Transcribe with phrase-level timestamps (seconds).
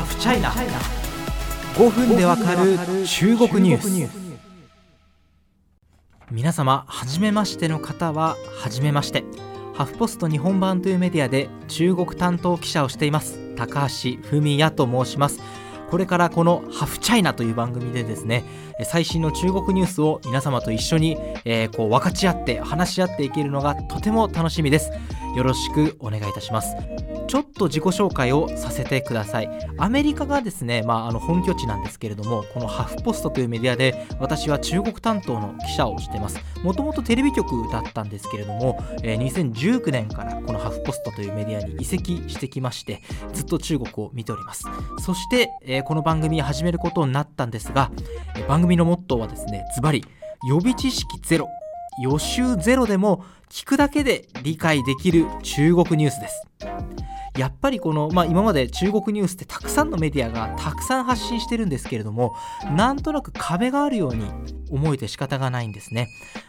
[0.00, 0.50] ハフチャイナ
[1.74, 4.10] 5分でわかる中国ニュース。
[6.30, 9.24] 皆様初めましての方は初めまして。
[9.74, 13.38] ハフポスト日本版というメディアで中国担当記者をしています。
[13.56, 15.38] 高橋文也と申します。
[15.90, 18.44] これからこのハフチャイナという番組でですね
[18.84, 24.90] 最新の中国ニュースを皆様と一緒に、えー、こう分かち合って話し合っていけるのがとても楽しみです。
[25.36, 26.74] よろしくお願いいたします。
[27.28, 29.48] ちょっと自己紹介をさせてください。
[29.78, 36.40] アメリカがですね、まあ、あの本拠地なんですけれどもこのハフポストというメディアで私は中国担当の記者をしています。
[36.64, 43.00] もともとテレビ局だったんですけれども、えー、2019年からこのハフポストというメディアに移籍してきまして
[43.32, 44.64] ずっと中国を見ております。
[44.98, 47.92] そして、えー、この番組始めることになったんですが、
[48.48, 50.04] 番組のモットーはですねズバリ
[50.48, 51.48] 予備知識ゼロ
[52.02, 56.46] 予習ゼロでも聞くだけで理解できる中国ニュースです。
[57.36, 62.34] やっぱりこの、まあ、今まで中国ニュースってたくさんのメディアがたくさん発信してるんですけれども
[62.74, 64.24] なんとなく壁があるように
[64.70, 66.08] 思えて仕方がないんですね。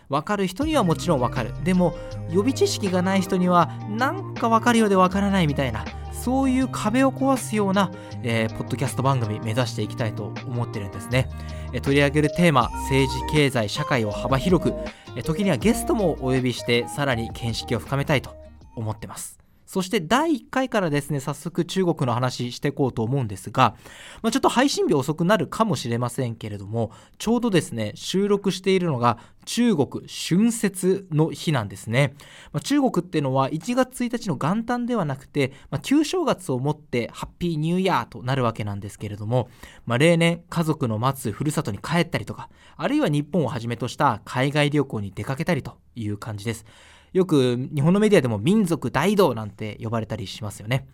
[0.09, 1.53] わかる人にはもちろんわかる。
[1.63, 1.95] でも
[2.29, 7.91] 予備知識がない人にはなんかわかるようでわからないみたいなそういう壁を壊すような、
[8.23, 11.29] えー、ポッドキャスト番組目指していきたいと思ってるんですね、
[11.73, 14.73] えー、取り上げるテーマ政治経済社会を幅広く、
[15.15, 18.35] えー、時にはゲストもお呼びしてさらに見識を深めたいと
[18.75, 19.40] 思ってます。
[19.71, 23.77] そして第1回からですね、早速中国の話していこうと思うんですが、
[24.21, 32.15] まあ、ちょっと配信日遅くなるかもしれませんけれども、ちょうどですね、収録しているのが中国春節の日なんですね。
[32.51, 39.47] まあ、中国っていうのは1月1日の元旦ではなくて、まあ、旧正月をもってハッピーニューイヤーとなるわけなんですけれども、
[39.85, 46.65] まあ、例年家族の待つふるさとに帰ったりとか、あるいは日本をはじめとした海外旅行に出かけたりという感じです。
[47.13, 50.87] よく日本のメディアでも民族大道なんて呼ばれたりしますよね。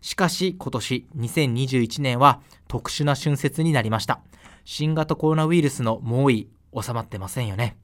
[0.00, 4.20] しかし今年2021年は特殊な春節になりました。
[4.64, 6.48] 新型コロナウイルスの猛威
[6.80, 7.76] 収まってませんよね。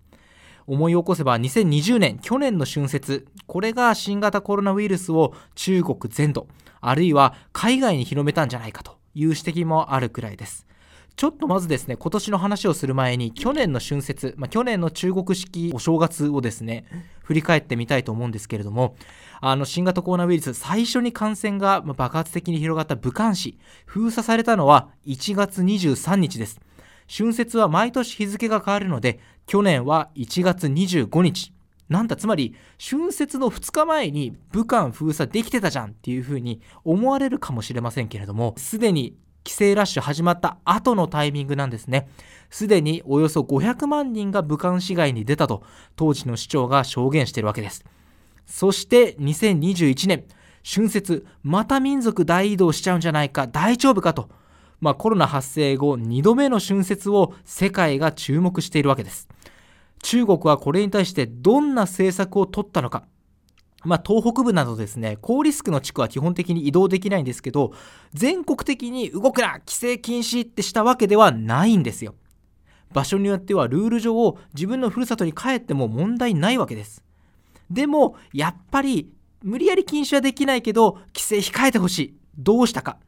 [0.67, 6.47] 思い起こせば2020年去年の春節これが新型コロナウイルスを中国全土
[6.81, 10.67] あるいは海外に広めたんじゃないかという指摘もあるくらいです
[11.17, 16.85] ちょっとまずですね、今年の話をする前に、去年の春節、まあ、去年の中国式お正月をですね、
[17.23, 18.97] 振り返ってみたいと思うんですけれども、
[19.41, 26.61] あの、新型コロナウイルス、最初に感染が爆発的に広がった武漢市、封鎖されたのは1月23日です。
[27.15, 31.53] 春節は毎年日付が変わるので、去年は1月25日。
[31.89, 39.15] なんだ、つまり、春節の2日前に武漢封鎖できてたじゃんっていうふうに思われるかもしれませんけれども、すでに
[39.45, 42.09] 規制ラッシュ始まった後のタイミングなんですね。
[42.51, 45.63] すでにおよそ500万人が武漢市街に出たと
[45.97, 47.85] 当時の市長が証言しているわけです。
[48.47, 50.25] そして2021年、
[50.65, 54.29] 春節、また民族大移動しちゃうんじゃないか、大丈夫かと、
[54.81, 59.29] まあ、コロナ発生後2度目の春節を世界が注目しているわけです。
[60.03, 63.05] 中国はこれに対してどんな政策を取ったのか、
[63.85, 67.73] まあ、東北部などですね、高リスクの地区は基本的に移動できないんですけど、
[68.15, 72.15] 全国的に動くな規制禁止ってしたわけではないんですよ。
[72.93, 77.03] 場所によってはルール上を自分のふるさとに帰っても問題ないわけです。
[77.71, 79.11] でも、やっぱり
[79.43, 82.17] 無理やり禁止はできないけど、規制控えてほしい。
[82.39, 82.99] どうしたか。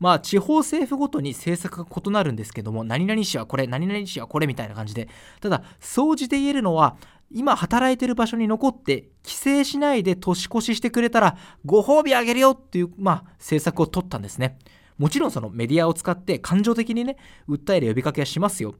[0.00, 5.08] まあ、地方政府ごとに政策が異なるんですけども、何々市はこれ、何々市はこれみたいな感じで、
[5.40, 6.96] ただ、総じて言えるのは、
[7.32, 14.58] 今働いてる場所に残って帰省しないで年越ししてくれたらご褒美あげるよっていう、まあ、政策を取ったんですね。
[14.98, 17.16] もちろんそのメディアを使って感情的にね、
[17.48, 18.74] 訴える呼びかけはしますよ。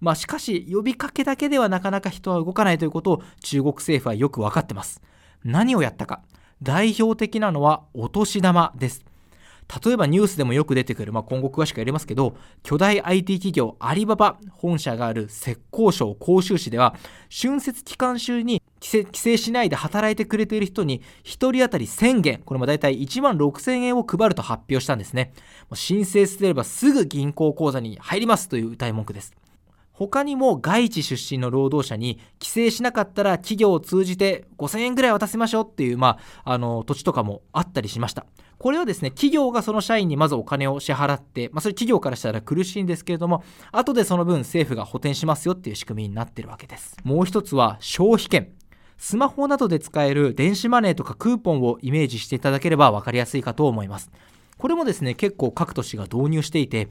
[0.00, 5.00] まあしかし呼びかけだけではなかなか人は動かないということを中国政府はよく分かってます。
[5.44, 6.22] 何をやったか。
[6.62, 9.07] 代表的なのはお年玉です。
[9.84, 16.94] 例えばニュースでもよく出てくる、まあ、今後詳しくやりますけど、巨大 IT 企業アリババ本社がある浙江省杭州市では、
[17.30, 25.32] 春節期間中に帰省しないで働いてくれている人に1人当たり1000元、これも大体1万6000円を配ると発表したんですね。
[25.74, 29.34] 申請すればすぐ銀行口座に入りますという歌い文句です。
[29.98, 38.24] 他にも外地出身の労働者に帰省しなかったら企業を通じて5000円ぐらい渡せましょうっていう、まあ、あの土地とかもあったりしました。
[38.58, 43.42] これはですね、企業がその社員にまずお金を支払って、まあ、それ企業からしたら苦しいんですけれども、
[43.72, 46.96] 後でその分政府が補填しますよっていう仕組みになってるわけです。
[47.02, 48.52] もう一つは消費券。
[48.98, 54.12] スマホなどで使える電子マネーとかクーポンをイメージしていただければ分かりやすいかと思います。
[54.58, 56.88] これもですね、結構各都市が導入していて、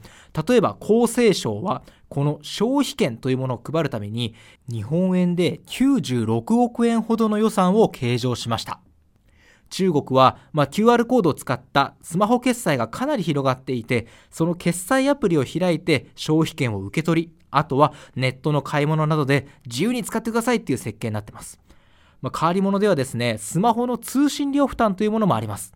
[0.48, 4.34] 例えば厚生省はこの消費券というものを配るために、
[4.68, 8.80] 日本円で96億円ほどの予算を計上しました。
[9.70, 21.60] 中国は、まあ、QR コードを使ったスマホ決済がかなり広がっていてその決済アプリを開いて消費券を受け取りあとはネットの買い物などで自由に使ってくださいっていう設計になってます
[22.20, 25.72] まあ、変わり者ではですねスマホの通信料負担というものもあります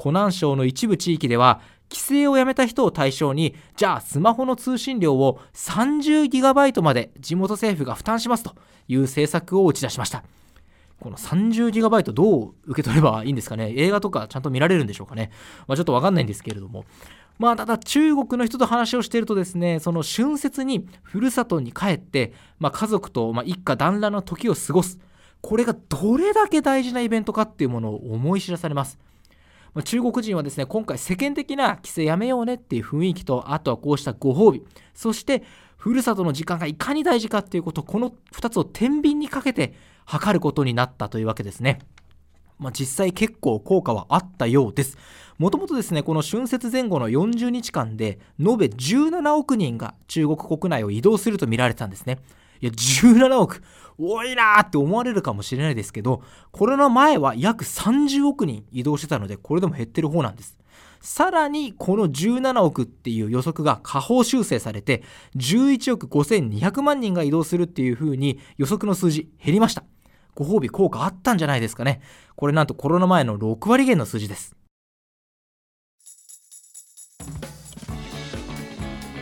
[0.00, 1.60] 湖南省の一部地域では
[1.90, 8.54] 規制をやめた人を対象にじゃあスマホの通信料を 30GB まで地元政府が負担しますと
[8.88, 10.24] いう政策を打ち出しました。
[10.98, 13.74] この 30GB どう受け取ればいいんですかね？
[13.76, 15.30] 映画とかちゃんと見られるんでしょうかね、
[15.66, 16.86] まあ、ちょっとわかんないんですけれども。
[17.38, 24.98] まあただ中国の人と話をしているとですねその春節にふるさとに帰って、まあ、家族とま一家団らんの時を過ごす。
[25.42, 28.98] これがどれだけ大事なイベントかっていうものを思い知らされます。
[29.74, 34.62] ま中国人はですね、今回世間的な規制やめようねっていう雰囲気と、あとはこうしたご褒美、
[34.94, 35.42] そして
[35.76, 39.74] ふるさとの時間がいかに大事かっていうこと、この2つを天秤にかけて
[40.04, 41.78] 測ることになったというわけですね。
[42.58, 44.98] まあ、実際結構効果はあったようです。
[45.38, 52.18] もともとですね、この春節前後の40日間で、延べ17億人が中国国内を移動すると見られたんですね。
[52.60, 53.62] いや、17億。
[54.02, 56.22] 多いなーって思われるかもしれないですけど、
[56.52, 60.60] コロナ前は約30億人移動してたので、これでも減ってる方なんです。
[61.00, 65.02] さらにこの17億っていう予測が下方修正されて
[65.36, 69.82] 11億5200万人が移動するっていう風に予測の数字減りました
[70.34, 72.02] ご褒美効果あったんじゃないですかね
[72.36, 74.54] これなんとコロナ前の6割減の数字です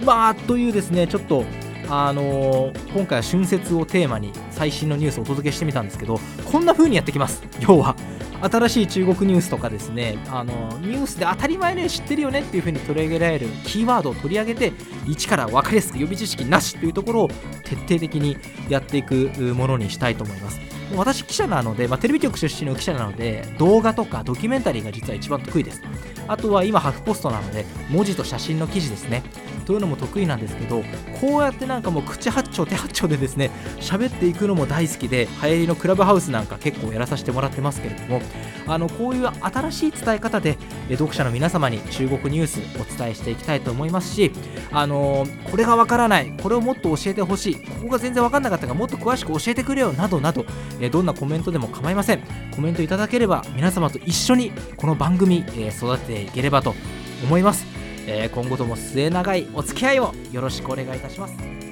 [0.04, 1.44] まあというですねちょっと
[1.90, 6.20] あのー、今回は春節をテーマに最新のニュースをお届けしてみたんですけど
[6.50, 7.42] こんな風にやってきます。
[7.60, 7.96] 要は
[8.40, 14.72] 新しい中国ニュースとかですねあのニュースで当たり前ね知ってるよねっていう風に取り上げられるキーワードを取り上げて
[15.08, 17.28] 一から分かりやすく予備知識なしというところを
[17.64, 18.36] 徹底的に
[18.68, 20.60] やっていくものにしたいと思います。
[20.96, 25.82] 私記者なので、まあ、テレビ局出身の記者なので動画とかドキュメンタリーが実は一番得意です。
[26.26, 29.22] あとは今ハフポストなので文字と写真の記事ですね。
[29.68, 30.82] というのも得意なんですけど
[31.20, 33.50] こうやってなんかもう口八丁手八丁でですね
[33.80, 38.22] 喋っていくのも大好きで流行りのクラブハウスなんか結構やらさせてもらってますけれども
[38.66, 40.56] あのこういう新しい伝え方で
[40.88, 44.32] 読者の皆様に中国ニュースお伝えしていきたいと思いますし
[44.72, 50.46] あのこれがわからないこれをもっと教えてほしいここが全然わかんなかったからもっと詳しく教えてくれよなどなど
[50.90, 52.22] どんなコメントでも構いません。
[52.56, 56.74] コメントいただければ皆様と一緒にこの番組、育てていければと
[57.22, 57.77] 思います、
[58.10, 61.67] え今後とも末永いお付き合いをよろしくお願いいたします。